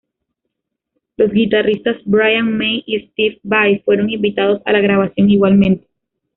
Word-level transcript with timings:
Los 1.17 1.29
guitarristas 1.31 1.95
Brian 2.05 2.57
May 2.57 2.81
y 2.87 3.01
Steve 3.09 3.39
Vai 3.43 3.83
fueron 3.85 4.09
invitados 4.09 4.59
a 4.65 4.71
la 4.71 4.79
grabación 4.81 5.29
igualmente. 5.29 5.87